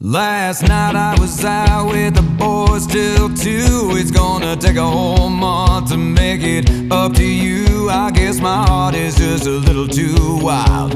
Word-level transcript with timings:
Last 0.00 0.62
night 0.62 0.96
I 0.96 1.14
was 1.20 1.44
out 1.44 1.86
with 1.86 2.16
the 2.16 2.22
boys 2.22 2.84
till 2.84 3.28
two. 3.28 3.96
It's 3.96 4.10
gonna 4.10 4.56
take 4.56 4.76
a 4.76 4.84
whole 4.84 5.30
month 5.30 5.90
to 5.90 5.96
make 5.96 6.42
it 6.42 6.92
up 6.92 7.14
to 7.14 7.24
you. 7.24 7.88
I 7.88 8.10
guess 8.10 8.40
my 8.40 8.66
heart 8.66 8.96
is 8.96 9.14
just 9.14 9.46
a 9.46 9.50
little 9.50 9.86
too 9.86 10.40
wild. 10.42 10.90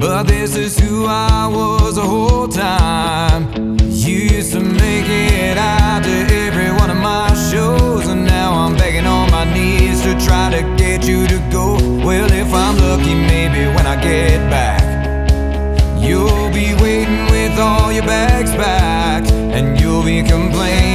But 0.00 0.28
this 0.28 0.54
is 0.56 0.78
who 0.78 1.06
I 1.06 1.48
was 1.48 1.96
the 1.96 2.02
whole 2.02 2.46
time. 2.46 3.76
You 3.90 4.18
used 4.36 4.52
to 4.52 4.60
make 4.60 5.08
it 5.08 5.58
out 5.58 6.04
to 6.04 6.34
every 6.46 6.70
one 6.70 6.90
of 6.90 6.98
my 6.98 7.34
shows, 7.50 8.06
and 8.06 8.24
now 8.24 8.52
I'm 8.52 8.76
begging 8.76 9.06
on 9.06 9.32
my 9.32 9.52
knees 9.52 10.02
to 10.02 10.14
try 10.24 10.48
to 10.50 10.62
get 10.76 11.04
you 11.08 11.26
to 11.26 11.38
go. 11.50 11.74
Well, 12.06 12.30
if 12.32 12.54
I'm 12.54 12.78
lucky, 12.78 13.14
maybe 13.14 13.66
when 13.74 13.84
I 13.84 14.00
get 14.00 14.48
back. 14.48 14.75
All 17.58 17.90
your 17.90 18.04
bags 18.04 18.50
back, 18.52 19.24
and 19.30 19.80
you'll 19.80 20.04
be 20.04 20.22
complaining. 20.22 20.85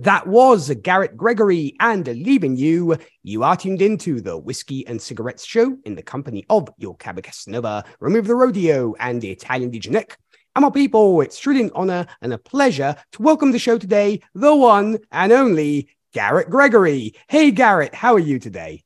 That 0.00 0.26
was 0.26 0.70
Garrett 0.80 1.14
Gregory 1.14 1.76
and 1.78 2.06
Leaving 2.06 2.56
You. 2.56 2.96
You 3.22 3.42
are 3.42 3.54
tuned 3.54 3.82
into 3.82 4.22
the 4.22 4.38
Whiskey 4.38 4.86
and 4.86 4.98
Cigarettes 4.98 5.44
Show 5.44 5.76
in 5.84 5.94
the 5.94 6.02
company 6.02 6.46
of 6.48 6.70
your 6.78 6.96
Cabo 6.96 7.20
Casanova, 7.20 7.84
Remove 8.00 8.26
the 8.26 8.34
Rodeo, 8.34 8.94
and 8.98 9.20
the 9.20 9.30
Italian 9.30 9.70
DJ 9.70 9.90
Nik. 9.90 10.16
And 10.56 10.62
my 10.62 10.70
people, 10.70 11.20
it's 11.20 11.38
truly 11.38 11.64
an 11.64 11.70
honor 11.74 12.06
and 12.22 12.32
a 12.32 12.38
pleasure 12.38 12.96
to 13.12 13.22
welcome 13.22 13.52
the 13.52 13.58
show 13.58 13.76
today 13.76 14.22
the 14.34 14.56
one 14.56 15.00
and 15.12 15.32
only 15.32 15.90
Garrett 16.14 16.48
Gregory. 16.48 17.12
Hey, 17.28 17.50
Garrett, 17.50 17.94
how 17.94 18.14
are 18.14 18.18
you 18.18 18.38
today? 18.38 18.82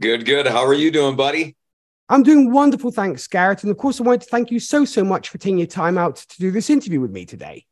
Good, 0.00 0.26
good. 0.26 0.48
How 0.48 0.66
are 0.66 0.74
you 0.74 0.90
doing, 0.90 1.14
buddy? 1.14 1.54
I'm 2.08 2.24
doing 2.24 2.50
wonderful, 2.50 2.90
thanks, 2.90 3.28
Garrett. 3.28 3.62
And 3.62 3.70
of 3.70 3.78
course, 3.78 4.00
I 4.00 4.02
wanted 4.02 4.22
to 4.22 4.28
thank 4.28 4.50
you 4.50 4.58
so, 4.58 4.84
so 4.84 5.04
much 5.04 5.28
for 5.28 5.38
taking 5.38 5.58
your 5.58 5.68
time 5.68 5.96
out 5.96 6.16
to 6.16 6.38
do 6.40 6.50
this 6.50 6.68
interview 6.68 7.00
with 7.00 7.12
me 7.12 7.26
today. 7.26 7.64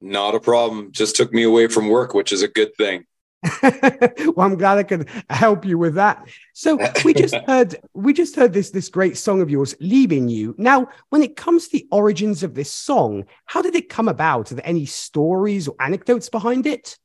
Not 0.00 0.34
a 0.34 0.40
problem. 0.40 0.92
Just 0.92 1.16
took 1.16 1.32
me 1.32 1.42
away 1.42 1.66
from 1.66 1.88
work, 1.88 2.14
which 2.14 2.32
is 2.32 2.42
a 2.42 2.48
good 2.48 2.74
thing. 2.76 3.04
well, 3.62 4.40
I'm 4.40 4.56
glad 4.56 4.78
I 4.78 4.82
could 4.82 5.08
help 5.30 5.64
you 5.64 5.78
with 5.78 5.94
that. 5.94 6.26
So 6.54 6.78
we 7.04 7.14
just 7.14 7.34
heard 7.46 7.76
we 7.94 8.12
just 8.12 8.34
heard 8.34 8.52
this 8.52 8.70
this 8.70 8.88
great 8.88 9.16
song 9.16 9.40
of 9.40 9.48
yours, 9.48 9.76
"Leaving 9.80 10.28
You." 10.28 10.54
Now, 10.58 10.88
when 11.10 11.22
it 11.22 11.36
comes 11.36 11.68
to 11.68 11.78
the 11.78 11.86
origins 11.92 12.42
of 12.42 12.54
this 12.54 12.72
song, 12.72 13.26
how 13.46 13.62
did 13.62 13.76
it 13.76 13.88
come 13.88 14.08
about? 14.08 14.50
Are 14.50 14.56
there 14.56 14.66
any 14.66 14.86
stories 14.86 15.68
or 15.68 15.76
anecdotes 15.80 16.28
behind 16.28 16.66
it? 16.66 16.98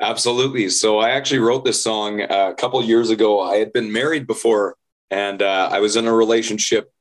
Absolutely. 0.00 0.68
So 0.68 0.98
I 0.98 1.10
actually 1.10 1.40
wrote 1.40 1.64
this 1.64 1.82
song 1.82 2.22
uh, 2.22 2.50
a 2.50 2.54
couple 2.54 2.82
years 2.84 3.10
ago. 3.10 3.40
I 3.40 3.56
had 3.56 3.72
been 3.72 3.92
married 3.92 4.26
before, 4.26 4.76
and 5.10 5.42
uh, 5.42 5.68
I 5.72 5.80
was 5.80 5.96
in 5.96 6.06
a 6.06 6.12
relationship 6.12 6.92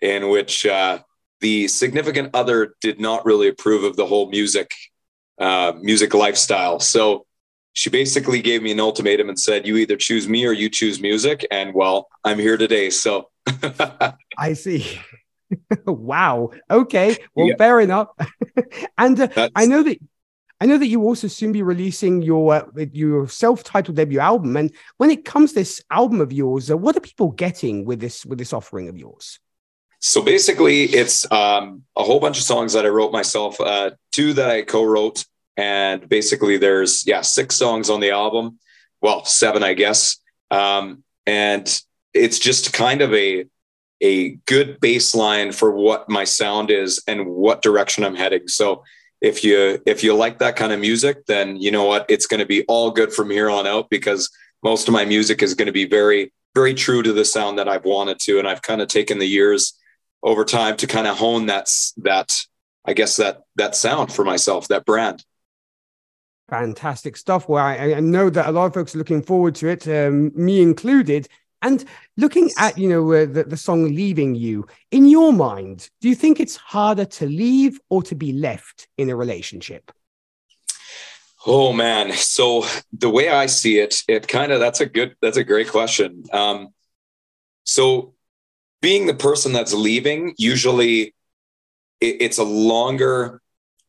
in 0.00 0.30
which 0.30 0.64
uh, 0.64 1.00
the 1.40 1.68
significant 1.68 2.30
other 2.34 2.74
did 2.80 3.00
not 3.00 3.24
really 3.24 3.48
approve 3.48 3.84
of 3.84 3.96
the 3.96 4.06
whole 4.06 4.30
music 4.30 4.70
uh, 5.38 5.72
music 5.80 6.14
lifestyle. 6.14 6.80
So 6.80 7.24
she 7.72 7.90
basically 7.90 8.42
gave 8.42 8.60
me 8.62 8.72
an 8.72 8.80
ultimatum 8.80 9.28
and 9.28 9.38
said, 9.38 9.66
"You 9.66 9.76
either 9.76 9.96
choose 9.96 10.28
me 10.28 10.44
or 10.46 10.52
you 10.52 10.68
choose 10.68 11.00
music." 11.00 11.46
And 11.50 11.74
well, 11.74 12.08
I'm 12.24 12.38
here 12.38 12.56
today. 12.56 12.90
So 12.90 13.30
I 14.36 14.54
see. 14.54 15.00
wow. 15.86 16.50
Okay. 16.70 17.16
Well, 17.34 17.48
Yeah. 17.48 17.56
fair 17.56 17.80
enough. 17.80 18.08
and 18.98 19.20
uh, 19.20 19.48
I 19.54 19.66
know 19.66 19.82
that 19.84 19.98
I 20.60 20.66
know 20.66 20.76
that 20.76 20.88
you 20.88 21.02
also 21.04 21.28
soon 21.28 21.52
be 21.52 21.62
releasing 21.62 22.20
your 22.20 22.54
uh, 22.54 22.84
your 22.92 23.28
self-titled 23.28 23.96
debut 23.96 24.18
album. 24.18 24.56
And 24.56 24.74
when 24.96 25.10
it 25.10 25.24
comes 25.24 25.52
to 25.52 25.60
this 25.60 25.80
album 25.90 26.20
of 26.20 26.32
yours, 26.32 26.70
uh, 26.70 26.76
what 26.76 26.96
are 26.96 27.00
people 27.00 27.30
getting 27.30 27.84
with 27.84 28.00
this 28.00 28.26
with 28.26 28.38
this 28.38 28.52
offering 28.52 28.88
of 28.88 28.96
yours? 28.98 29.38
So 30.00 30.22
basically, 30.22 30.84
it's 30.84 31.30
um, 31.32 31.82
a 31.96 32.04
whole 32.04 32.20
bunch 32.20 32.38
of 32.38 32.44
songs 32.44 32.72
that 32.74 32.86
I 32.86 32.88
wrote 32.88 33.12
myself, 33.12 33.60
uh, 33.60 33.90
two 34.12 34.32
that 34.34 34.50
I 34.50 34.62
co-wrote, 34.62 35.24
and 35.56 36.08
basically 36.08 36.56
there's 36.56 37.06
yeah 37.06 37.20
six 37.22 37.56
songs 37.56 37.90
on 37.90 38.00
the 38.00 38.10
album, 38.10 38.58
well 39.00 39.24
seven 39.24 39.64
I 39.64 39.74
guess, 39.74 40.18
um, 40.50 41.02
and 41.26 41.82
it's 42.14 42.38
just 42.38 42.72
kind 42.72 43.02
of 43.02 43.12
a 43.12 43.46
a 44.00 44.30
good 44.46 44.80
baseline 44.80 45.52
for 45.52 45.72
what 45.72 46.08
my 46.08 46.22
sound 46.22 46.70
is 46.70 47.02
and 47.08 47.26
what 47.26 47.62
direction 47.62 48.04
I'm 48.04 48.14
heading. 48.14 48.46
So 48.46 48.84
if 49.20 49.42
you 49.42 49.82
if 49.84 50.04
you 50.04 50.14
like 50.14 50.38
that 50.38 50.54
kind 50.54 50.72
of 50.72 50.78
music, 50.78 51.26
then 51.26 51.56
you 51.56 51.72
know 51.72 51.84
what? 51.84 52.06
It's 52.08 52.26
going 52.26 52.40
to 52.40 52.46
be 52.46 52.64
all 52.68 52.92
good 52.92 53.12
from 53.12 53.30
here 53.30 53.50
on 53.50 53.66
out 53.66 53.90
because 53.90 54.30
most 54.62 54.86
of 54.86 54.94
my 54.94 55.04
music 55.04 55.42
is 55.42 55.54
going 55.54 55.66
to 55.66 55.72
be 55.72 55.86
very 55.86 56.32
very 56.54 56.74
true 56.74 57.02
to 57.02 57.12
the 57.12 57.24
sound 57.24 57.58
that 57.58 57.68
I've 57.68 57.84
wanted 57.84 58.20
to, 58.20 58.38
and 58.38 58.46
I've 58.48 58.62
kind 58.62 58.80
of 58.80 58.88
taken 58.88 59.18
the 59.18 59.26
years 59.26 59.74
over 60.22 60.44
time 60.44 60.76
to 60.78 60.86
kind 60.86 61.06
of 61.06 61.16
hone 61.16 61.46
that 61.46 61.70
that 61.98 62.32
I 62.84 62.94
guess 62.94 63.16
that 63.16 63.42
that 63.56 63.76
sound 63.76 64.12
for 64.12 64.24
myself, 64.24 64.68
that 64.68 64.84
brand. 64.84 65.24
Fantastic 66.48 67.16
stuff. 67.16 67.48
Well, 67.48 67.62
I, 67.62 67.94
I, 67.94 68.00
know 68.00 68.30
that 68.30 68.48
a 68.48 68.52
lot 68.52 68.64
of 68.64 68.74
folks 68.74 68.94
are 68.94 68.98
looking 68.98 69.20
forward 69.20 69.54
to 69.56 69.68
it, 69.68 69.86
um, 69.86 70.32
me 70.34 70.62
included. 70.62 71.28
And 71.60 71.84
looking 72.16 72.50
at 72.56 72.78
you 72.78 72.88
know 72.88 73.12
uh, 73.12 73.26
the, 73.26 73.44
the 73.44 73.56
song 73.56 73.94
"Leaving 73.94 74.34
You," 74.34 74.66
in 74.90 75.06
your 75.06 75.32
mind, 75.32 75.90
do 76.00 76.08
you 76.08 76.14
think 76.14 76.40
it's 76.40 76.56
harder 76.56 77.04
to 77.04 77.26
leave 77.26 77.78
or 77.90 78.02
to 78.04 78.14
be 78.14 78.32
left 78.32 78.88
in 78.96 79.10
a 79.10 79.16
relationship? 79.16 79.92
Oh 81.46 81.72
man, 81.72 82.12
so 82.12 82.64
the 82.92 83.10
way 83.10 83.28
I 83.28 83.46
see 83.46 83.78
it, 83.78 84.02
it 84.08 84.28
kind 84.28 84.52
of 84.52 84.60
that's 84.60 84.80
a 84.80 84.86
good 84.86 85.16
that's 85.20 85.36
a 85.36 85.44
great 85.44 85.68
question. 85.68 86.24
Um, 86.32 86.68
so 87.64 88.14
being 88.80 89.06
the 89.06 89.14
person 89.14 89.52
that's 89.52 89.72
leaving, 89.72 90.34
usually 90.38 91.14
it, 92.00 92.16
it's 92.20 92.38
a 92.38 92.44
longer, 92.44 93.40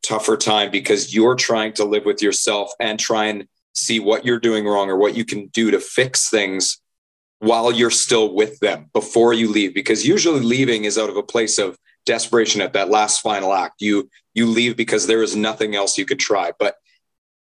tougher 0.02 0.38
time 0.38 0.72
because 0.72 1.14
you're 1.14 1.36
trying 1.36 1.74
to 1.74 1.84
live 1.84 2.06
with 2.06 2.22
yourself 2.22 2.72
and 2.80 3.00
try 3.00 3.26
and 3.26 3.48
see 3.74 4.00
what 4.00 4.26
you're 4.26 4.40
doing 4.40 4.66
wrong 4.66 4.90
or 4.90 4.98
what 4.98 5.16
you 5.16 5.26
can 5.26 5.48
do 5.48 5.72
to 5.72 5.80
fix 5.80 6.30
things 6.30 6.82
while 7.40 7.72
you're 7.72 7.92
still 7.92 8.34
with 8.34 8.60
them 8.60 8.90
before 8.94 9.34
you 9.34 9.52
leave. 9.52 9.74
Because 9.74 10.08
usually 10.08 10.42
leaving 10.42 10.86
is 10.86 10.98
out 10.98 11.10
of 11.10 11.18
a 11.18 11.24
place 11.24 11.58
of 11.58 11.78
desperation 12.06 12.62
at 12.62 12.74
that 12.74 12.90
last 12.90 13.22
final 13.22 13.54
act. 13.54 13.82
You 13.82 14.10
you 14.34 14.46
leave 14.46 14.78
because 14.78 15.06
there 15.06 15.22
is 15.22 15.36
nothing 15.36 15.76
else 15.76 15.98
you 15.98 16.06
could 16.06 16.20
try. 16.20 16.52
But 16.58 16.76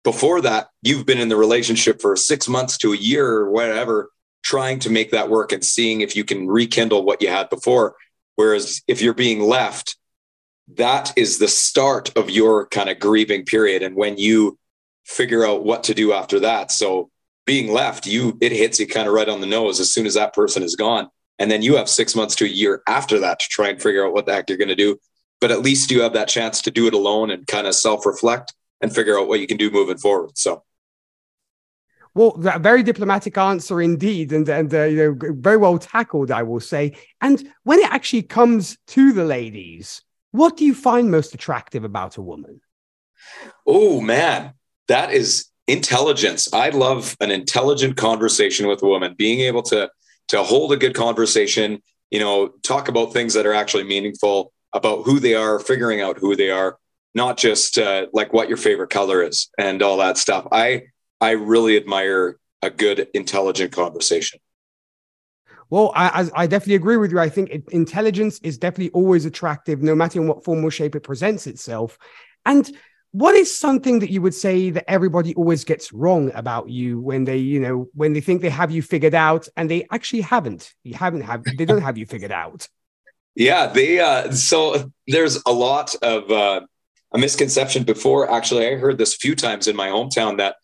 before 0.03 0.41
that 0.41 0.69
you've 0.81 1.05
been 1.05 1.19
in 1.19 1.29
the 1.29 1.35
relationship 1.35 2.01
for 2.01 2.15
6 2.15 2.47
months 2.47 2.77
to 2.79 2.93
a 2.93 2.97
year 2.97 3.27
or 3.27 3.51
whatever 3.51 4.09
trying 4.45 4.79
to 4.79 4.89
make 4.89 5.11
that 5.11 5.29
work 5.29 5.51
and 5.51 5.65
seeing 5.65 5.99
if 5.99 6.15
you 6.15 6.23
can 6.23 6.47
rekindle 6.47 7.03
what 7.03 7.21
you 7.21 7.27
had 7.27 7.49
before 7.49 7.95
whereas 8.35 8.81
if 8.87 9.01
you're 9.01 9.13
being 9.13 9.41
left 9.41 9.97
that 10.75 11.11
is 11.17 11.37
the 11.37 11.47
start 11.47 12.15
of 12.17 12.29
your 12.29 12.67
kind 12.67 12.89
of 12.89 12.99
grieving 12.99 13.43
period 13.43 13.83
and 13.83 13.95
when 13.95 14.17
you 14.17 14.57
figure 15.03 15.45
out 15.45 15.65
what 15.65 15.83
to 15.83 15.93
do 15.93 16.13
after 16.13 16.39
that 16.39 16.71
so 16.71 17.09
being 17.45 17.71
left, 17.71 18.07
you 18.07 18.37
it 18.41 18.51
hits 18.51 18.79
you 18.79 18.87
kind 18.87 19.07
of 19.07 19.13
right 19.13 19.29
on 19.29 19.41
the 19.41 19.47
nose 19.47 19.79
as 19.79 19.91
soon 19.91 20.05
as 20.05 20.15
that 20.15 20.33
person 20.33 20.63
is 20.63 20.75
gone. 20.75 21.09
And 21.37 21.51
then 21.51 21.61
you 21.61 21.75
have 21.75 21.89
six 21.89 22.15
months 22.15 22.35
to 22.35 22.45
a 22.45 22.49
year 22.49 22.81
after 22.87 23.19
that 23.19 23.39
to 23.39 23.47
try 23.49 23.69
and 23.69 23.81
figure 23.81 24.05
out 24.05 24.13
what 24.13 24.25
the 24.25 24.33
heck 24.33 24.49
you're 24.49 24.57
going 24.57 24.69
to 24.69 24.75
do. 24.75 24.97
But 25.41 25.51
at 25.51 25.61
least 25.61 25.91
you 25.91 26.01
have 26.01 26.13
that 26.13 26.29
chance 26.29 26.61
to 26.61 26.71
do 26.71 26.87
it 26.87 26.93
alone 26.93 27.29
and 27.29 27.45
kind 27.45 27.67
of 27.67 27.75
self 27.75 28.05
reflect 28.05 28.53
and 28.81 28.93
figure 28.93 29.19
out 29.19 29.27
what 29.27 29.39
you 29.39 29.47
can 29.47 29.57
do 29.57 29.71
moving 29.71 29.97
forward. 29.97 30.37
So. 30.37 30.63
Well, 32.15 32.31
that 32.37 32.61
very 32.61 32.81
diplomatic 32.81 33.37
answer 33.37 33.81
indeed, 33.81 34.31
and 34.31 34.47
and 34.47 34.73
uh, 34.73 34.83
you 34.83 34.97
know 34.97 35.33
very 35.33 35.57
well 35.57 35.77
tackled, 35.77 36.31
I 36.31 36.43
will 36.43 36.61
say. 36.61 36.93
And 37.21 37.47
when 37.63 37.79
it 37.79 37.91
actually 37.91 38.23
comes 38.23 38.77
to 38.87 39.11
the 39.11 39.25
ladies, 39.25 40.01
what 40.31 40.55
do 40.55 40.65
you 40.65 40.73
find 40.73 41.11
most 41.11 41.33
attractive 41.33 41.83
about 41.83 42.15
a 42.15 42.21
woman? 42.21 42.61
Oh 43.67 43.99
man, 43.99 44.53
that 44.87 45.11
is 45.11 45.47
intelligence. 45.67 46.51
I 46.53 46.69
love 46.69 47.17
an 47.19 47.31
intelligent 47.31 47.97
conversation 47.97 48.67
with 48.67 48.81
a 48.81 48.87
woman, 48.87 49.13
being 49.17 49.41
able 49.41 49.63
to 49.63 49.91
to 50.29 50.41
hold 50.41 50.71
a 50.71 50.77
good 50.77 50.95
conversation, 50.95 51.81
you 52.11 52.19
know, 52.19 52.47
talk 52.63 52.87
about 52.87 53.13
things 53.13 53.33
that 53.33 53.45
are 53.45 53.53
actually 53.53 53.83
meaningful 53.83 54.53
about 54.73 55.03
who 55.03 55.19
they 55.19 55.35
are, 55.35 55.59
figuring 55.59 56.01
out 56.01 56.17
who 56.17 56.35
they 56.35 56.49
are, 56.49 56.77
not 57.13 57.37
just 57.37 57.77
uh, 57.77 58.07
like 58.13 58.33
what 58.33 58.47
your 58.47 58.57
favorite 58.57 58.89
color 58.89 59.21
is 59.21 59.49
and 59.57 59.81
all 59.81 59.97
that 59.97 60.17
stuff. 60.17 60.47
I 60.51 60.83
I 61.25 61.31
really 61.31 61.75
admire 61.75 62.37
a 62.61 62.69
good 62.69 63.07
intelligent 63.15 63.71
conversation. 63.71 64.39
Well, 65.71 65.91
I, 65.95 66.29
I, 66.35 66.45
definitely 66.45 66.75
agree 66.75 66.97
with 66.97 67.11
you. 67.11 67.19
I 67.19 67.29
think 67.29 67.49
intelligence 67.71 68.39
is 68.43 68.59
definitely 68.59 68.91
always 68.91 69.25
attractive, 69.25 69.81
no 69.81 69.95
matter 69.95 70.21
in 70.21 70.27
what 70.27 70.43
form 70.43 70.63
or 70.63 70.69
shape 70.69 70.95
it 70.95 70.99
presents 70.99 71.47
itself. 71.47 71.97
And 72.45 72.69
what 73.11 73.33
is 73.33 73.57
something 73.57 73.99
that 73.99 74.11
you 74.11 74.21
would 74.21 74.35
say 74.35 74.69
that 74.69 74.87
everybody 74.87 75.33
always 75.33 75.63
gets 75.63 75.91
wrong 75.91 76.31
about 76.35 76.69
you 76.69 76.99
when 76.99 77.23
they 77.23 77.37
you 77.37 77.59
know 77.59 77.87
when 77.93 78.13
they 78.13 78.21
think 78.21 78.41
they 78.41 78.49
have 78.49 78.69
you 78.69 78.83
figured 78.83 79.15
out 79.15 79.47
and 79.55 79.71
they 79.71 79.87
actually 79.89 80.21
haven't 80.21 80.73
you 80.83 80.93
haven't 80.93 81.21
have 81.21 81.41
they 81.57 81.63
don't 81.63 81.81
have 81.81 81.97
you 81.97 82.05
figured 82.05 82.33
out 82.33 82.67
yeah 83.33 83.67
they 83.67 84.01
uh 84.01 84.29
so 84.31 84.91
there's 85.07 85.41
a 85.45 85.53
lot 85.53 85.95
of 86.01 86.29
uh 86.29 86.59
a 87.13 87.17
misconception 87.17 87.83
before 87.83 88.29
actually 88.29 88.67
i 88.67 88.75
heard 88.75 88.97
this 88.97 89.15
a 89.15 89.17
few 89.17 89.33
times 89.33 89.69
in 89.69 89.77
my 89.77 89.87
hometown 89.87 90.35
that 90.37 90.57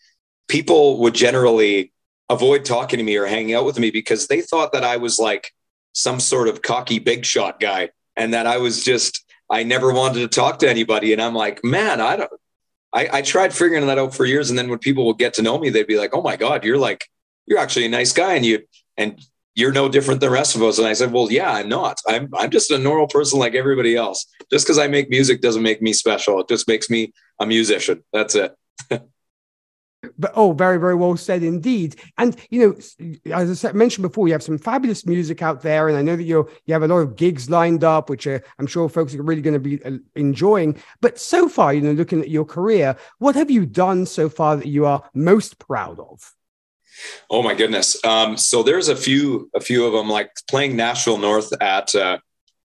people 0.47 0.99
would 0.99 1.13
generally 1.13 1.91
avoid 2.29 2.65
talking 2.65 2.97
to 2.97 3.03
me 3.03 3.17
or 3.17 3.25
hanging 3.25 3.53
out 3.55 3.65
with 3.65 3.79
me 3.79 3.91
because 3.91 4.27
they 4.27 4.41
thought 4.41 4.71
that 4.71 4.83
i 4.83 4.97
was 4.97 5.19
like 5.19 5.51
some 5.93 6.19
sort 6.19 6.47
of 6.47 6.61
cocky 6.61 6.99
big 6.99 7.25
shot 7.25 7.59
guy 7.59 7.89
and 8.15 8.33
that 8.33 8.47
i 8.47 8.57
was 8.57 8.83
just 8.83 9.25
I 9.51 9.63
never 9.63 9.93
wanted 9.93 10.19
to 10.19 10.27
talk 10.29 10.59
to 10.59 10.69
anybody. 10.69 11.11
And 11.11 11.21
I'm 11.21 11.35
like, 11.35 11.61
man, 11.63 11.99
I 11.99 12.15
don't, 12.15 12.31
I, 12.93 13.09
I 13.11 13.21
tried 13.21 13.53
figuring 13.53 13.85
that 13.85 13.99
out 13.99 14.15
for 14.15 14.25
years. 14.25 14.49
And 14.49 14.57
then 14.57 14.69
when 14.69 14.79
people 14.79 15.05
would 15.07 15.17
get 15.17 15.33
to 15.35 15.41
know 15.41 15.59
me, 15.59 15.69
they'd 15.69 15.85
be 15.85 15.97
like, 15.97 16.15
oh 16.15 16.21
my 16.21 16.37
God, 16.37 16.63
you're 16.63 16.77
like, 16.77 17.05
you're 17.45 17.59
actually 17.59 17.85
a 17.85 17.89
nice 17.89 18.13
guy. 18.13 18.35
And 18.35 18.45
you, 18.45 18.59
and 18.95 19.21
you're 19.53 19.73
no 19.73 19.89
different 19.89 20.21
than 20.21 20.29
the 20.29 20.33
rest 20.33 20.55
of 20.55 20.63
us. 20.63 20.77
And 20.77 20.87
I 20.87 20.93
said, 20.93 21.11
well, 21.11 21.29
yeah, 21.29 21.51
I'm 21.51 21.67
not. 21.67 21.99
I'm, 22.07 22.29
I'm 22.33 22.49
just 22.49 22.71
a 22.71 22.77
normal 22.77 23.07
person 23.07 23.39
like 23.39 23.53
everybody 23.53 23.97
else. 23.97 24.25
Just 24.49 24.65
because 24.65 24.79
I 24.79 24.87
make 24.87 25.09
music 25.09 25.41
doesn't 25.41 25.61
make 25.61 25.81
me 25.81 25.91
special. 25.91 26.39
It 26.39 26.47
just 26.47 26.69
makes 26.69 26.89
me 26.89 27.11
a 27.37 27.45
musician. 27.45 28.05
That's 28.13 28.35
it. 28.35 28.55
But 30.17 30.31
oh, 30.35 30.53
very, 30.53 30.79
very 30.79 30.95
well 30.95 31.15
said 31.15 31.43
indeed. 31.43 31.95
And 32.17 32.35
you 32.49 32.75
know, 33.25 33.31
as 33.33 33.63
I 33.63 33.71
mentioned 33.73 34.01
before, 34.01 34.27
you 34.27 34.33
have 34.33 34.41
some 34.41 34.57
fabulous 34.57 35.05
music 35.05 35.43
out 35.43 35.61
there, 35.61 35.89
and 35.89 35.97
I 35.97 36.01
know 36.01 36.15
that 36.15 36.23
you 36.23 36.49
you 36.65 36.73
have 36.73 36.81
a 36.81 36.87
lot 36.87 36.97
of 36.97 37.15
gigs 37.15 37.49
lined 37.49 37.83
up, 37.83 38.09
which 38.09 38.25
uh, 38.25 38.39
I'm 38.57 38.65
sure 38.65 38.89
folks 38.89 39.13
are 39.13 39.21
really 39.21 39.43
going 39.43 39.53
to 39.53 39.59
be 39.59 39.83
uh, 39.83 39.97
enjoying. 40.15 40.81
But 41.01 41.19
so 41.19 41.47
far, 41.47 41.73
you 41.73 41.81
know, 41.81 41.91
looking 41.91 42.19
at 42.19 42.29
your 42.29 42.45
career, 42.45 42.95
what 43.19 43.35
have 43.35 43.51
you 43.51 43.65
done 43.65 44.07
so 44.07 44.27
far 44.27 44.57
that 44.57 44.67
you 44.67 44.85
are 44.87 45.07
most 45.13 45.59
proud 45.59 45.99
of? 45.99 46.33
Oh 47.29 47.43
my 47.43 47.53
goodness! 47.53 48.03
Um, 48.03 48.37
so 48.37 48.63
there's 48.63 48.89
a 48.89 48.95
few, 48.95 49.51
a 49.53 49.61
few 49.61 49.85
of 49.85 49.93
them, 49.93 50.09
like 50.09 50.31
playing 50.49 50.75
Nashville 50.75 51.17
North 51.19 51.53
at 51.61 51.93
uh, 51.93 52.17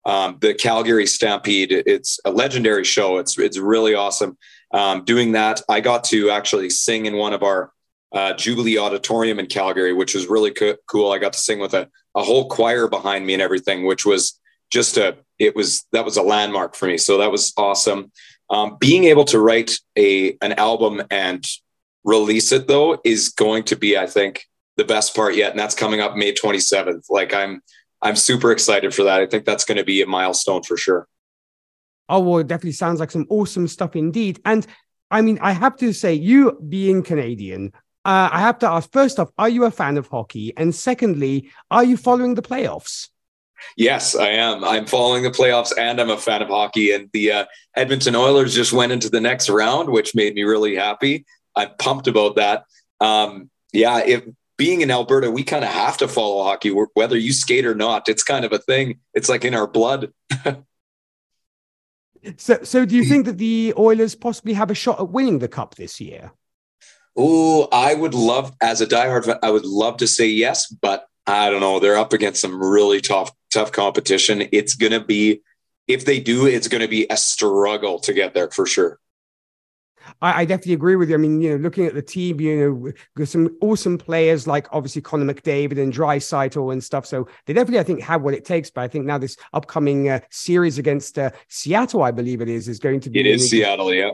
um, 0.07 0.39
the 0.41 0.55
Calgary 0.55 1.07
Stampede. 1.07 1.71
It's 1.71 2.19
a 2.25 2.31
legendary 2.31 2.85
show. 2.85 3.19
It's 3.19 3.39
it's 3.39 3.59
really 3.59 3.95
awesome 3.95 4.39
um, 4.73 5.05
doing 5.05 5.33
that, 5.33 5.63
I 5.69 5.81
got 5.81 6.05
to 6.05 6.31
actually 6.31 6.71
sing 6.71 7.07
in 7.07 7.17
one 7.17 7.33
of 7.33 7.43
our 7.43 7.73
uh, 8.13 8.33
Jubilee 8.35 8.79
Auditorium 8.79 9.39
in 9.39 9.47
Calgary, 9.47 9.93
which 9.93 10.15
was 10.15 10.27
really 10.27 10.51
co- 10.51 10.77
cool. 10.87 11.13
I 11.13 11.19
got 11.19 11.33
to 11.33 11.39
sing 11.39 11.59
with 11.59 11.75
a, 11.75 11.89
a 12.15 12.23
whole 12.23 12.49
choir 12.49 12.89
behind 12.89 13.27
me 13.27 13.35
and 13.35 13.43
everything, 13.43 13.87
which 13.87 14.07
was 14.07 14.41
just 14.71 14.97
a, 14.97 15.17
it 15.39 15.55
was, 15.55 15.85
that 15.93 16.05
was 16.05 16.17
a 16.17 16.23
landmark 16.23 16.75
for 16.75 16.87
me. 16.87 16.99
So 16.99 17.19
that 17.19 17.31
was 17.31 17.53
awesome. 17.57 18.11
Um, 18.49 18.77
being 18.79 19.05
able 19.05 19.25
to 19.27 19.41
write 19.41 19.79
a, 19.97 20.37
an 20.41 20.53
album 20.55 21.03
and 21.11 21.47
release 22.05 22.53
it 22.53 22.69
though 22.69 23.01
is 23.05 23.31
going 23.31 23.65
to 23.65 23.77
be, 23.77 23.99
I 23.99 24.07
think, 24.07 24.47
the 24.77 24.85
best 24.85 25.17
part 25.17 25.35
yet. 25.35 25.51
And 25.51 25.59
that's 25.59 25.75
coming 25.75 26.01
up 26.01 26.17
May 26.17 26.33
27th. 26.33 27.07
Like 27.11 27.35
I'm, 27.35 27.61
I'm 28.03 28.17
super 28.17 28.53
excited 28.53 28.95
for 28.95 29.05
that. 29.05 29.21
I 29.21 29.27
think 29.27 29.45
that's 29.45 29.65
going 29.65 29.79
to 29.79 29.85
be 29.85 30.03
a 30.03 30.07
milestone 30.07 30.63
for 30.63 30.77
sure. 30.77 31.09
Oh, 32.09 32.21
well, 32.21 32.39
it 32.39 32.47
definitely 32.47 32.73
sounds 32.73 33.01
like 33.01 33.11
some 33.11 33.27
awesome 33.29 33.69
stuff 33.69 33.97
indeed. 33.97 34.41
And 34.45 34.67
I 35.11 35.21
mean, 35.23 35.39
I 35.41 35.53
have 35.53 35.77
to 35.77 35.93
say, 35.93 36.15
you 36.15 36.59
being 36.69 37.03
Canadian, 37.03 37.73
uh, 38.05 38.29
I 38.33 38.41
have 38.41 38.59
to 38.61 38.69
ask 38.69 38.91
first 38.93 39.19
off, 39.19 39.31
are 39.39 39.49
you 39.49 39.65
a 39.65 39.71
fan 39.71 39.97
of 39.97 40.09
hockey? 40.09 40.53
And 40.57 40.75
secondly, 40.75 41.51
are 41.71 41.85
you 41.85 41.97
following 41.97 42.35
the 42.35 42.43
playoffs? 42.43 43.09
Yes, 43.77 44.15
I 44.15 44.29
am. 44.29 44.63
I'm 44.65 44.87
following 44.87 45.23
the 45.23 45.31
playoffs 45.31 45.73
and 45.77 46.01
I'm 46.01 46.11
a 46.11 46.17
fan 46.17 46.43
of 46.43 46.49
hockey. 46.49 46.93
And 46.93 47.11
the 47.13 47.33
uh, 47.33 47.45
Edmonton 47.75 48.15
Oilers 48.15 48.55
just 48.55 48.73
went 48.73 48.93
into 48.93 49.09
the 49.09 49.21
next 49.21 49.49
round, 49.49 49.89
which 49.89 50.15
made 50.15 50.35
me 50.35 50.45
really 50.45 50.77
happy. 50.77 51.25
I'm 51.57 51.71
pumped 51.79 52.07
about 52.07 52.37
that. 52.37 52.65
Um, 53.01 53.51
yeah, 53.73 54.03
if 54.05 54.25
being 54.57 54.83
in 54.83 54.91
Alberta, 54.91 55.31
we 55.31 55.43
kind 55.43 55.65
of 55.65 55.71
have 55.71 55.99
to 55.99 56.09
follow 56.09 56.45
hockey, 56.45 56.71
whether 56.71 57.17
you 57.17 57.33
skate 57.33 57.67
or 57.67 57.75
not. 57.75 58.09
It's 58.09 58.23
kind 58.23 58.45
of 58.45 58.53
a 58.53 58.59
thing. 58.59 59.01
It's 59.15 59.29
like 59.29 59.45
in 59.45 59.55
our 59.55 59.67
blood. 59.67 60.13
So, 62.37 62.59
so 62.63 62.85
do 62.85 62.97
you 62.97 63.03
mm. 63.03 63.09
think 63.09 63.27
that 63.27 63.39
the 63.39 63.75
Oilers 63.79 64.15
possibly 64.15 64.55
have 64.55 64.71
a 64.71 64.75
shot 64.75 65.01
at 65.01 65.09
winning 65.09 65.39
the 65.39 65.49
cup 65.49 65.75
this 65.75 66.01
year? 66.01 66.33
Oh, 67.17 67.69
I 67.73 67.95
would 67.95 68.15
love, 68.15 68.55
as 68.61 68.81
a 68.81 68.87
diehard 68.87 69.25
fan, 69.25 69.39
I 69.43 69.51
would 69.51 69.65
love 69.65 69.97
to 69.99 70.07
say 70.07 70.27
yes, 70.27 70.67
but 70.67 71.09
I 71.27 71.51
don't 71.51 71.61
know. 71.61 71.81
They're 71.81 71.97
up 71.97 72.13
against 72.13 72.41
some 72.41 72.63
really 72.63 73.01
tough, 73.01 73.33
tough 73.51 73.73
competition. 73.73 74.49
It's 74.53 74.75
going 74.75 74.93
to 74.93 75.01
be, 75.01 75.41
if 75.89 76.05
they 76.05 76.21
do, 76.21 76.47
it's 76.47 76.69
going 76.69 76.83
to 76.83 76.89
be 76.89 77.07
a 77.09 77.17
struggle 77.17 77.99
to 78.01 78.13
get 78.13 78.35
there 78.35 78.51
for 78.51 78.67
sure. 78.67 78.99
I, 80.23 80.43
I, 80.43 80.45
definitely 80.45 80.75
agree 80.75 80.97
with 80.97 81.11
you. 81.11 81.15
I 81.15 81.19
mean, 81.19 81.41
you 81.41 81.51
know, 81.51 81.57
looking 81.57 81.87
at 81.87 81.95
the 81.95 82.03
team, 82.03 82.41
you 82.41 82.95
know, 83.17 83.25
some 83.25 83.57
awesome 83.61 83.99
players 83.99 84.47
like 84.47 84.67
obviously 84.73 85.03
Connor 85.03 85.33
McDavid 85.33 85.79
and 85.79 85.93
Draisaitl 85.93 86.73
and 86.73 86.83
stuff. 86.83 87.07
So 87.07 87.29
they 87.45 87.53
definitely, 87.53 87.81
I 87.81 87.83
think, 87.83 88.03
have 88.03 88.23
what 88.23 88.35
it 88.35 88.45
takes. 88.45 88.71
But 88.71 88.83
I 88.83 88.89
think 88.89 89.05
now 89.05 89.19
this 89.19 89.37
upcoming 89.53 90.09
uh, 90.09 90.21
series 90.31 90.79
against 90.79 91.19
uh, 91.19 91.31
Seattle, 91.49 92.03
I 92.03 92.11
believe 92.11 92.41
it 92.41 92.49
is, 92.49 92.69
is 92.69 92.79
going 92.79 93.01
to 93.01 93.11
be. 93.11 93.21
It 93.21 93.27
is 93.27 93.51
Seattle, 93.51 93.93
yeah. 93.93 94.13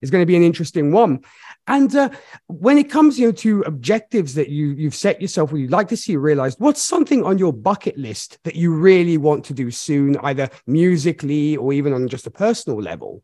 Is 0.00 0.10
going 0.10 0.22
to 0.22 0.26
be 0.26 0.36
an 0.36 0.42
interesting 0.42 0.92
one. 0.92 1.24
And 1.66 1.94
uh, 1.96 2.10
when 2.46 2.76
it 2.76 2.90
comes, 2.90 3.18
you 3.18 3.28
know, 3.28 3.32
to 3.32 3.62
objectives 3.62 4.34
that 4.34 4.50
you 4.50 4.68
you've 4.68 4.94
set 4.94 5.20
yourself, 5.20 5.52
or 5.52 5.56
you'd 5.56 5.70
like 5.70 5.88
to 5.88 5.96
see 5.96 6.16
realized, 6.16 6.60
what's 6.60 6.82
something 6.82 7.24
on 7.24 7.38
your 7.38 7.54
bucket 7.54 7.96
list 7.96 8.38
that 8.44 8.54
you 8.54 8.74
really 8.74 9.16
want 9.16 9.46
to 9.46 9.54
do 9.54 9.70
soon, 9.70 10.18
either 10.18 10.50
musically 10.66 11.56
or 11.56 11.72
even 11.72 11.94
on 11.94 12.06
just 12.08 12.26
a 12.26 12.30
personal 12.30 12.82
level? 12.82 13.22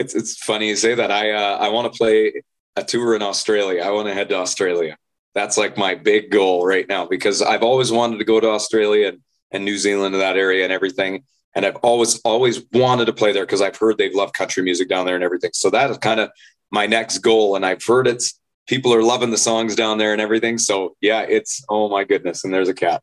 It's 0.00 0.14
it's 0.14 0.36
funny 0.36 0.68
you 0.68 0.76
say 0.76 0.94
that. 0.94 1.12
I 1.12 1.30
uh, 1.30 1.58
I 1.58 1.68
want 1.68 1.92
to 1.92 1.96
play 1.96 2.42
a 2.74 2.82
tour 2.82 3.14
in 3.14 3.22
Australia. 3.22 3.82
I 3.82 3.90
want 3.90 4.08
to 4.08 4.14
head 4.14 4.30
to 4.30 4.36
Australia. 4.36 4.96
That's 5.34 5.58
like 5.58 5.76
my 5.76 5.94
big 5.94 6.30
goal 6.30 6.66
right 6.66 6.88
now 6.88 7.06
because 7.06 7.42
I've 7.42 7.62
always 7.62 7.92
wanted 7.92 8.18
to 8.18 8.24
go 8.24 8.40
to 8.40 8.48
Australia 8.48 9.08
and, 9.08 9.18
and 9.52 9.64
New 9.64 9.78
Zealand 9.78 10.14
and 10.14 10.22
that 10.22 10.36
area 10.36 10.64
and 10.64 10.72
everything. 10.72 11.24
And 11.54 11.66
I've 11.66 11.76
always 11.76 12.18
always 12.20 12.62
wanted 12.72 13.04
to 13.06 13.12
play 13.12 13.32
there 13.32 13.44
because 13.44 13.60
I've 13.60 13.76
heard 13.76 13.98
they 13.98 14.10
love 14.10 14.32
country 14.32 14.62
music 14.62 14.88
down 14.88 15.04
there 15.04 15.16
and 15.16 15.22
everything. 15.22 15.50
So 15.52 15.68
that 15.70 15.90
is 15.90 15.98
kind 15.98 16.18
of 16.18 16.30
my 16.70 16.86
next 16.86 17.18
goal. 17.18 17.54
And 17.54 17.66
I've 17.66 17.84
heard 17.84 18.06
it's 18.06 18.40
people 18.66 18.94
are 18.94 19.02
loving 19.02 19.30
the 19.30 19.38
songs 19.38 19.76
down 19.76 19.98
there 19.98 20.12
and 20.12 20.20
everything. 20.20 20.56
So 20.56 20.96
yeah, 21.02 21.26
it's 21.28 21.62
oh 21.68 21.90
my 21.90 22.04
goodness. 22.04 22.44
And 22.44 22.54
there's 22.54 22.68
a 22.70 22.74
cat. 22.74 23.02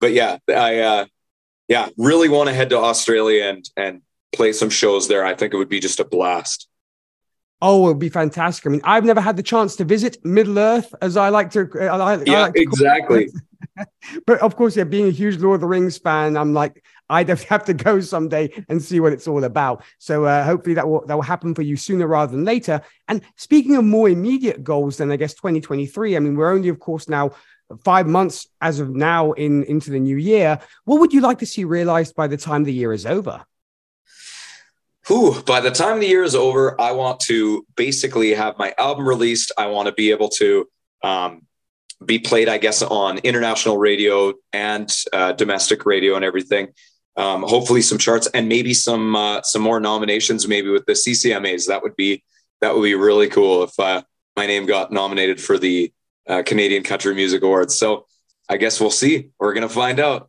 But 0.00 0.12
yeah, 0.12 0.38
I 0.48 0.80
uh 0.80 1.06
yeah, 1.68 1.90
really 1.96 2.28
want 2.28 2.48
to 2.48 2.54
head 2.54 2.70
to 2.70 2.78
Australia 2.78 3.44
and 3.44 3.64
and 3.76 4.02
play 4.34 4.52
some 4.52 4.70
shows 4.70 5.08
there. 5.08 5.24
I 5.24 5.34
think 5.34 5.54
it 5.54 5.56
would 5.56 5.68
be 5.68 5.80
just 5.80 6.00
a 6.00 6.04
blast. 6.04 6.68
Oh, 7.62 7.84
it 7.86 7.88
would 7.88 7.98
be 7.98 8.10
fantastic. 8.10 8.66
I 8.66 8.68
mean, 8.68 8.80
I've 8.84 9.04
never 9.04 9.20
had 9.20 9.36
the 9.36 9.42
chance 9.42 9.76
to 9.76 9.84
visit 9.84 10.22
Middle 10.24 10.58
Earth, 10.58 10.94
as 11.00 11.16
I 11.16 11.30
like 11.30 11.50
to. 11.52 11.68
I, 11.80 11.86
I 11.86 12.22
yeah, 12.24 12.42
like 12.42 12.54
to 12.54 12.60
exactly. 12.60 13.28
but 14.26 14.38
of 14.40 14.56
course, 14.56 14.76
yeah, 14.76 14.84
being 14.84 15.06
a 15.06 15.10
huge 15.10 15.38
Lord 15.38 15.56
of 15.56 15.60
the 15.62 15.66
Rings 15.66 15.96
fan, 15.96 16.36
I'm 16.36 16.52
like, 16.52 16.84
I'd 17.08 17.28
have 17.48 17.64
to 17.64 17.74
go 17.74 18.00
someday 18.00 18.50
and 18.68 18.82
see 18.82 19.00
what 19.00 19.12
it's 19.12 19.26
all 19.26 19.44
about. 19.44 19.84
So 19.98 20.24
uh, 20.24 20.44
hopefully 20.44 20.74
that 20.74 20.86
will 20.86 21.06
that 21.06 21.14
will 21.14 21.22
happen 21.22 21.54
for 21.54 21.62
you 21.62 21.76
sooner 21.76 22.06
rather 22.06 22.32
than 22.32 22.44
later. 22.44 22.82
And 23.08 23.22
speaking 23.36 23.76
of 23.76 23.84
more 23.84 24.08
immediate 24.08 24.62
goals, 24.62 24.98
then 24.98 25.10
I 25.10 25.16
guess 25.16 25.34
2023. 25.34 26.16
I 26.16 26.20
mean, 26.20 26.36
we're 26.36 26.52
only, 26.52 26.68
of 26.68 26.80
course, 26.80 27.08
now 27.08 27.32
five 27.82 28.06
months 28.06 28.46
as 28.60 28.78
of 28.78 28.90
now 28.90 29.32
in 29.32 29.64
into 29.64 29.90
the 29.90 30.00
new 30.00 30.16
year. 30.16 30.58
What 30.84 31.00
would 31.00 31.12
you 31.12 31.20
like 31.20 31.38
to 31.38 31.46
see 31.46 31.64
realized 31.64 32.14
by 32.14 32.26
the 32.26 32.36
time 32.36 32.64
the 32.64 32.72
year 32.72 32.92
is 32.92 33.06
over? 33.06 33.44
Whew, 35.06 35.42
by 35.42 35.60
the 35.60 35.70
time 35.70 36.00
the 36.00 36.06
year 36.06 36.22
is 36.22 36.34
over, 36.34 36.80
I 36.80 36.92
want 36.92 37.20
to 37.20 37.66
basically 37.76 38.34
have 38.34 38.58
my 38.58 38.74
album 38.78 39.06
released. 39.06 39.52
I 39.58 39.66
want 39.66 39.86
to 39.86 39.92
be 39.92 40.10
able 40.10 40.28
to 40.30 40.68
um, 41.02 41.42
be 42.04 42.18
played, 42.18 42.48
I 42.48 42.58
guess, 42.58 42.82
on 42.82 43.18
international 43.18 43.78
radio 43.78 44.34
and 44.52 44.90
uh, 45.12 45.32
domestic 45.32 45.86
radio 45.86 46.16
and 46.16 46.24
everything. 46.24 46.68
Um, 47.16 47.42
hopefully, 47.42 47.82
some 47.82 47.98
charts 47.98 48.26
and 48.34 48.48
maybe 48.48 48.74
some 48.74 49.14
uh, 49.14 49.42
some 49.42 49.62
more 49.62 49.78
nominations, 49.78 50.48
maybe 50.48 50.70
with 50.70 50.86
the 50.86 50.92
CCMAs. 50.92 51.68
That 51.68 51.82
would 51.82 51.94
be 51.96 52.24
that 52.60 52.74
would 52.74 52.82
be 52.82 52.94
really 52.94 53.28
cool 53.28 53.62
if 53.64 53.78
uh, 53.78 54.02
my 54.36 54.46
name 54.46 54.66
got 54.66 54.90
nominated 54.90 55.40
for 55.40 55.58
the 55.58 55.92
uh, 56.28 56.42
Canadian 56.44 56.82
Country 56.82 57.14
Music 57.14 57.42
Awards. 57.42 57.78
So 57.78 58.06
I 58.48 58.56
guess 58.56 58.80
we'll 58.80 58.90
see. 58.90 59.30
We're 59.38 59.54
gonna 59.54 59.68
find 59.68 60.00
out. 60.00 60.28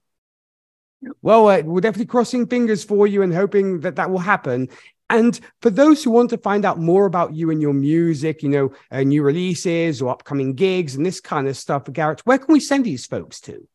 Well, 1.22 1.48
uh, 1.48 1.62
we're 1.62 1.82
definitely 1.82 2.08
crossing 2.08 2.48
fingers 2.48 2.84
for 2.84 3.08
you 3.08 3.22
and 3.22 3.34
hoping 3.34 3.82
that 3.82 3.96
that 3.96 4.10
will 4.10 4.20
happen. 4.20 4.70
And 5.10 5.40
for 5.62 5.70
those 5.70 6.04
who 6.04 6.12
want 6.12 6.32
to 6.32 6.38
find 6.38 6.66
out 6.66 6.80
more 6.80 7.06
about 7.06 7.34
you 7.34 7.52
and 7.52 7.62
your 7.62 7.74
music, 7.74 8.42
you 8.42 8.50
know, 8.50 8.72
uh, 8.92 9.04
new 9.04 9.22
releases 9.22 10.02
or 10.02 10.12
upcoming 10.12 10.54
gigs 10.54 10.96
and 10.96 11.06
this 11.06 11.20
kind 11.20 11.48
of 11.48 11.56
stuff, 11.56 11.84
Garrett, 11.92 12.22
where 12.26 12.40
can 12.40 12.52
we 12.52 12.60
send 12.60 12.86
these 12.86 13.06
folks 13.06 13.40
to? 13.42 13.68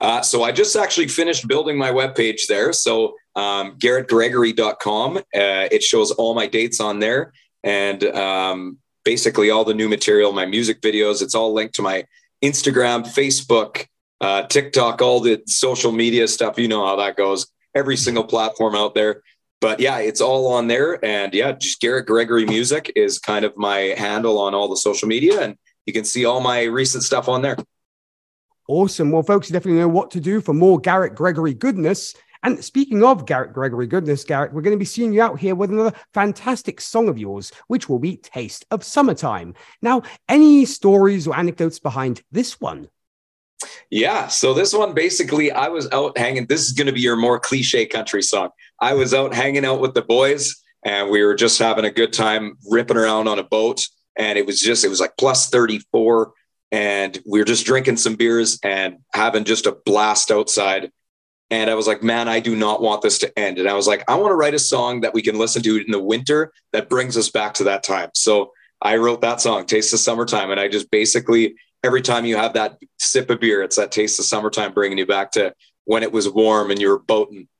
Uh, 0.00 0.22
so 0.22 0.42
I 0.42 0.52
just 0.52 0.74
actually 0.74 1.08
finished 1.08 1.46
building 1.46 1.76
my 1.76 1.90
webpage 1.90 2.46
there. 2.48 2.72
So 2.72 3.14
um, 3.36 3.78
garrettgregory.com. 3.78 5.18
Uh, 5.18 5.22
it 5.32 5.82
shows 5.82 6.10
all 6.12 6.34
my 6.34 6.46
dates 6.46 6.80
on 6.80 6.98
there 6.98 7.32
and 7.62 8.02
um, 8.04 8.78
basically 9.04 9.50
all 9.50 9.64
the 9.64 9.74
new 9.74 9.88
material, 9.88 10.32
my 10.32 10.46
music 10.46 10.80
videos. 10.80 11.22
It's 11.22 11.34
all 11.34 11.52
linked 11.52 11.74
to 11.76 11.82
my 11.82 12.04
Instagram, 12.42 13.04
Facebook, 13.04 13.86
uh, 14.24 14.46
TikTok, 14.46 15.02
all 15.02 15.20
the 15.20 15.42
social 15.46 15.92
media 15.92 16.26
stuff. 16.26 16.58
You 16.58 16.66
know 16.66 16.86
how 16.86 16.96
that 16.96 17.14
goes. 17.14 17.46
Every 17.74 17.96
single 17.96 18.24
platform 18.24 18.74
out 18.74 18.94
there. 18.94 19.22
But 19.60 19.80
yeah, 19.80 19.98
it's 19.98 20.22
all 20.22 20.54
on 20.54 20.66
there. 20.66 21.04
And 21.04 21.34
yeah, 21.34 21.52
just 21.52 21.80
Garrett 21.80 22.06
Gregory 22.06 22.46
Music 22.46 22.90
is 22.96 23.18
kind 23.18 23.44
of 23.44 23.54
my 23.56 23.94
handle 23.98 24.38
on 24.38 24.54
all 24.54 24.68
the 24.68 24.76
social 24.78 25.08
media. 25.08 25.42
And 25.42 25.56
you 25.84 25.92
can 25.92 26.04
see 26.04 26.24
all 26.24 26.40
my 26.40 26.62
recent 26.62 27.02
stuff 27.04 27.28
on 27.28 27.42
there. 27.42 27.56
Awesome. 28.66 29.10
Well, 29.10 29.22
folks, 29.22 29.50
you 29.50 29.52
definitely 29.52 29.80
know 29.80 29.88
what 29.88 30.10
to 30.12 30.20
do 30.20 30.40
for 30.40 30.54
more 30.54 30.80
Garrett 30.80 31.14
Gregory 31.14 31.52
goodness. 31.52 32.14
And 32.42 32.64
speaking 32.64 33.04
of 33.04 33.26
Garrett 33.26 33.52
Gregory 33.52 33.86
goodness, 33.86 34.24
Garrett, 34.24 34.54
we're 34.54 34.62
going 34.62 34.76
to 34.76 34.78
be 34.78 34.86
seeing 34.86 35.12
you 35.12 35.20
out 35.20 35.38
here 35.38 35.54
with 35.54 35.70
another 35.70 35.96
fantastic 36.14 36.80
song 36.80 37.10
of 37.10 37.18
yours, 37.18 37.52
which 37.66 37.90
will 37.90 37.98
be 37.98 38.16
Taste 38.16 38.64
of 38.70 38.84
Summertime. 38.84 39.54
Now, 39.82 40.02
any 40.30 40.64
stories 40.64 41.26
or 41.26 41.36
anecdotes 41.36 41.78
behind 41.78 42.22
this 42.32 42.58
one? 42.58 42.88
Yeah. 43.90 44.28
So 44.28 44.54
this 44.54 44.72
one 44.72 44.94
basically, 44.94 45.52
I 45.52 45.68
was 45.68 45.88
out 45.92 46.16
hanging. 46.18 46.46
This 46.46 46.62
is 46.62 46.72
going 46.72 46.86
to 46.86 46.92
be 46.92 47.00
your 47.00 47.16
more 47.16 47.38
cliche 47.38 47.86
country 47.86 48.22
song. 48.22 48.50
I 48.80 48.94
was 48.94 49.14
out 49.14 49.34
hanging 49.34 49.64
out 49.64 49.80
with 49.80 49.94
the 49.94 50.02
boys 50.02 50.62
and 50.84 51.10
we 51.10 51.22
were 51.22 51.34
just 51.34 51.58
having 51.58 51.84
a 51.84 51.90
good 51.90 52.12
time 52.12 52.58
ripping 52.70 52.96
around 52.96 53.28
on 53.28 53.38
a 53.38 53.44
boat. 53.44 53.86
And 54.16 54.38
it 54.38 54.46
was 54.46 54.60
just, 54.60 54.84
it 54.84 54.88
was 54.88 55.00
like 55.00 55.16
plus 55.18 55.48
34. 55.48 56.32
And 56.72 57.20
we 57.26 57.38
were 57.38 57.44
just 57.44 57.66
drinking 57.66 57.98
some 57.98 58.16
beers 58.16 58.58
and 58.62 58.98
having 59.12 59.44
just 59.44 59.66
a 59.66 59.76
blast 59.86 60.30
outside. 60.30 60.90
And 61.50 61.70
I 61.70 61.74
was 61.74 61.86
like, 61.86 62.02
man, 62.02 62.28
I 62.28 62.40
do 62.40 62.56
not 62.56 62.82
want 62.82 63.02
this 63.02 63.18
to 63.20 63.38
end. 63.38 63.58
And 63.58 63.68
I 63.68 63.74
was 63.74 63.86
like, 63.86 64.02
I 64.08 64.16
want 64.16 64.30
to 64.30 64.36
write 64.36 64.54
a 64.54 64.58
song 64.58 65.02
that 65.02 65.14
we 65.14 65.22
can 65.22 65.38
listen 65.38 65.62
to 65.62 65.76
in 65.76 65.90
the 65.90 66.02
winter 66.02 66.52
that 66.72 66.88
brings 66.88 67.16
us 67.16 67.30
back 67.30 67.54
to 67.54 67.64
that 67.64 67.84
time. 67.84 68.10
So 68.14 68.52
I 68.82 68.96
wrote 68.96 69.20
that 69.20 69.40
song, 69.40 69.66
Taste 69.66 69.92
of 69.92 70.00
Summertime. 70.00 70.50
And 70.50 70.58
I 70.58 70.68
just 70.68 70.90
basically 70.90 71.54
every 71.84 72.02
time 72.02 72.24
you 72.24 72.36
have 72.36 72.54
that 72.54 72.78
sip 72.98 73.30
of 73.30 73.38
beer, 73.40 73.62
it's 73.62 73.76
that 73.76 73.92
taste 73.92 74.18
of 74.18 74.24
summertime 74.24 74.72
bringing 74.72 74.98
you 74.98 75.06
back 75.06 75.30
to 75.32 75.54
when 75.84 76.02
it 76.02 76.10
was 76.10 76.28
warm 76.28 76.70
and 76.70 76.80
you 76.80 76.88
were 76.88 76.98
boating. 76.98 77.46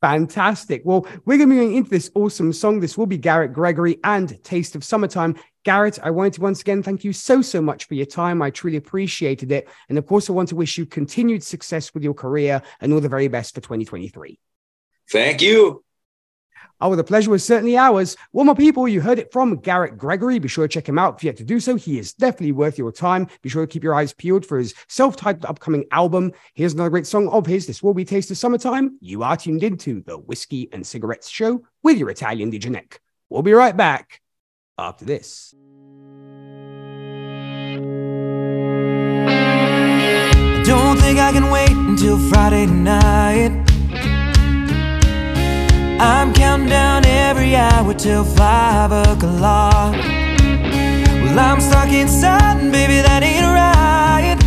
Fantastic. 0.00 0.80
Well, 0.84 1.06
we're 1.26 1.36
going 1.36 1.50
to 1.50 1.54
be 1.54 1.60
going 1.60 1.76
into 1.76 1.90
this 1.90 2.10
awesome 2.14 2.54
song. 2.54 2.80
This 2.80 2.96
will 2.96 3.04
be 3.04 3.18
Garrett 3.18 3.52
Gregory 3.52 3.98
and 4.02 4.42
Taste 4.42 4.74
of 4.74 4.82
Summertime. 4.82 5.36
Garrett, 5.62 5.98
I 6.02 6.10
wanted 6.10 6.34
to 6.34 6.40
once 6.40 6.62
again 6.62 6.82
thank 6.82 7.04
you 7.04 7.12
so, 7.12 7.42
so 7.42 7.60
much 7.60 7.84
for 7.84 7.92
your 7.94 8.06
time. 8.06 8.40
I 8.40 8.48
truly 8.48 8.78
appreciated 8.78 9.52
it. 9.52 9.68
And 9.90 9.98
of 9.98 10.06
course, 10.06 10.30
I 10.30 10.32
want 10.32 10.48
to 10.50 10.56
wish 10.56 10.78
you 10.78 10.86
continued 10.86 11.42
success 11.42 11.92
with 11.92 12.02
your 12.02 12.14
career 12.14 12.62
and 12.80 12.94
all 12.94 13.00
the 13.00 13.10
very 13.10 13.28
best 13.28 13.54
for 13.54 13.60
2023. 13.60 14.38
Thank 15.10 15.42
you. 15.42 15.84
Oh, 16.82 16.96
the 16.96 17.04
pleasure 17.04 17.30
was 17.30 17.44
certainly 17.44 17.76
ours. 17.76 18.16
Well, 18.32 18.46
my 18.46 18.54
people, 18.54 18.88
you 18.88 19.02
heard 19.02 19.18
it 19.18 19.30
from 19.30 19.56
Garrett 19.56 19.98
Gregory. 19.98 20.38
Be 20.38 20.48
sure 20.48 20.66
to 20.66 20.72
check 20.72 20.88
him 20.88 20.98
out 20.98 21.16
if 21.16 21.24
you 21.24 21.28
have 21.28 21.36
to 21.36 21.44
do 21.44 21.60
so. 21.60 21.76
He 21.76 21.98
is 21.98 22.14
definitely 22.14 22.52
worth 22.52 22.78
your 22.78 22.90
time. 22.90 23.26
Be 23.42 23.50
sure 23.50 23.66
to 23.66 23.70
keep 23.70 23.84
your 23.84 23.94
eyes 23.94 24.14
peeled 24.14 24.46
for 24.46 24.58
his 24.58 24.74
self 24.88 25.14
titled 25.14 25.44
upcoming 25.44 25.84
album. 25.90 26.32
Here's 26.54 26.72
another 26.72 26.88
great 26.88 27.06
song 27.06 27.28
of 27.28 27.44
his. 27.46 27.66
This 27.66 27.82
will 27.82 27.92
be 27.92 28.06
Taste 28.06 28.30
of 28.30 28.38
Summertime. 28.38 28.96
You 29.00 29.22
are 29.22 29.36
tuned 29.36 29.62
into 29.62 30.02
the 30.06 30.16
Whiskey 30.16 30.70
and 30.72 30.86
Cigarettes 30.86 31.28
Show 31.28 31.66
with 31.82 31.98
your 31.98 32.08
Italian 32.08 32.50
DJ 32.50 32.70
Nik. 32.70 33.00
We'll 33.28 33.42
be 33.42 33.52
right 33.52 33.76
back 33.76 34.22
after 34.78 35.04
this. 35.04 35.54
I 39.26 40.62
don't 40.64 40.96
think 40.98 41.18
I 41.18 41.30
can 41.32 41.50
wait 41.50 41.70
until 41.72 42.18
Friday 42.30 42.64
night. 42.66 43.69
I'm 46.02 46.32
counting 46.32 46.70
down 46.70 47.04
every 47.04 47.54
hour 47.54 47.92
till 47.92 48.24
five 48.24 48.90
o'clock. 48.90 49.92
Well, 49.92 51.38
I'm 51.38 51.60
stuck 51.60 51.92
inside, 51.92 52.56
and 52.56 52.72
baby, 52.72 53.04
that 53.04 53.20
ain't 53.20 53.44
right. 53.44 54.40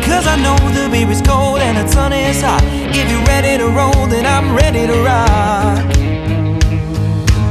Cause 0.00 0.26
I 0.26 0.40
know 0.40 0.56
the 0.72 0.88
beer 0.88 1.04
is 1.12 1.20
cold 1.20 1.60
and 1.60 1.76
the 1.76 1.86
sun 1.92 2.14
is 2.14 2.40
hot. 2.40 2.64
If 2.96 3.04
you're 3.12 3.28
ready 3.28 3.60
to 3.60 3.68
roll, 3.68 4.08
then 4.08 4.24
I'm 4.24 4.56
ready 4.56 4.88
to 4.88 4.96
rock. 5.04 5.84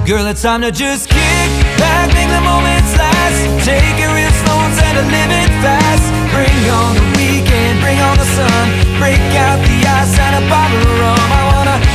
Girl, 0.10 0.26
it's 0.26 0.42
time 0.42 0.62
to 0.66 0.72
just 0.72 1.06
kick 1.06 1.50
back, 1.78 2.10
make 2.18 2.34
the 2.34 2.42
moments 2.42 2.98
last. 2.98 3.62
Take 3.62 4.02
it 4.02 4.10
real 4.10 4.34
slow 4.42 4.58
and 4.66 4.74
set 4.74 4.98
a 4.98 5.06
limit 5.06 5.54
fast. 5.62 6.06
Bring 6.34 6.66
on 6.74 6.98
the 6.98 7.06
weekend, 7.14 7.78
bring 7.78 8.02
on 8.02 8.18
the 8.18 8.30
sun. 8.34 8.66
Break 8.98 9.22
out 9.38 9.62
the 9.62 9.78
ice 9.86 10.18
and 10.18 10.42
a 10.42 10.44
bottle 10.50 10.82
of 10.82 10.98
rum. 10.98 11.30
I 11.30 11.42
wanna 11.54 11.95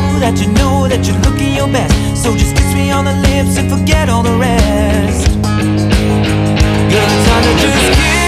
that 0.21 0.39
you 0.39 0.47
know 0.53 0.87
that 0.87 1.07
you're 1.07 1.17
looking 1.25 1.55
your 1.55 1.67
best. 1.67 1.93
So 2.15 2.37
just 2.37 2.55
kiss 2.55 2.73
me 2.75 2.91
on 2.91 3.05
the 3.05 3.13
lips 3.13 3.57
and 3.57 3.69
forget 3.69 4.07
all 4.07 4.21
the 4.21 4.37
rest. 4.37 5.27
Girl, 6.91 7.09
it's 7.15 7.25
time 7.27 7.43
to 7.43 7.53
just 7.59 7.99
kiss 7.99 8.20